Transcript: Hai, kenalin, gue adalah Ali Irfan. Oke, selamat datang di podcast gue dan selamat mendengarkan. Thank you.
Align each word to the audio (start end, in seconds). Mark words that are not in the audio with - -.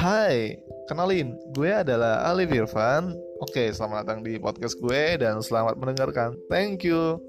Hai, 0.00 0.56
kenalin, 0.88 1.36
gue 1.52 1.68
adalah 1.68 2.24
Ali 2.24 2.48
Irfan. 2.48 3.12
Oke, 3.44 3.68
selamat 3.68 4.08
datang 4.08 4.24
di 4.24 4.40
podcast 4.40 4.80
gue 4.80 5.20
dan 5.20 5.44
selamat 5.44 5.76
mendengarkan. 5.76 6.40
Thank 6.48 6.88
you. 6.88 7.20